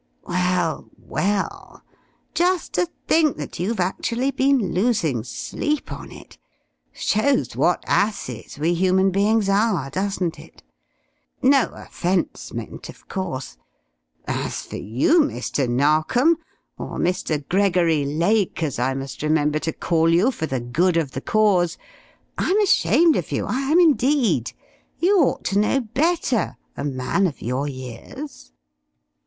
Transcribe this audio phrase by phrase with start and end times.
[0.23, 1.83] "Well, well,
[2.33, 6.39] just to think that you've actually been losing sleep on it!
[6.91, 10.63] Shows what asses we human beings are, doesn't it?
[11.43, 13.57] No offence meant, of course.
[14.25, 15.69] As for you, Mr.
[15.69, 16.39] Narkom
[16.79, 17.47] or Mr.
[17.47, 21.77] Gregory Lake, as I must remember to call you for the good of the cause
[22.39, 24.53] I'm ashamed of you, I am indeed!
[24.97, 28.51] You ought to know better, a man of your years!"